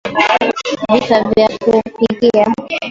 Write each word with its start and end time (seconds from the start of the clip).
Vifaa 0.91 1.23
vya 1.23 1.47
kupikia 1.57 2.51